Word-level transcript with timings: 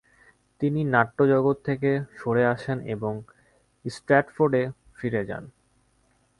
তিনি 0.61 0.81
নাট্যজগৎ 0.85 1.57
থেকে 1.65 1.89
সরে 2.17 2.43
আসেন 2.45 2.77
এবং 2.85 3.13
স্ট্র্যাটফোর্ডে 3.85 4.61
ফিরে 4.95 5.21
যান। 5.25 5.43